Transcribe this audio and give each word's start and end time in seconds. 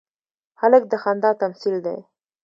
هلک 0.61 0.83
د 0.91 0.93
خندا 1.03 1.31
تمثیل 1.41 1.75
دی. 1.85 1.97